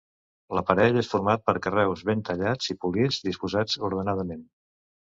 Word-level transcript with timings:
L'aparell 0.59 0.97
és 1.01 1.09
format 1.11 1.45
per 1.49 1.55
carreus 1.67 2.03
ben 2.09 2.27
tallats 2.31 2.73
i 2.77 2.79
polits, 2.87 3.25
disposats 3.31 3.81
ordenadament. 3.93 4.45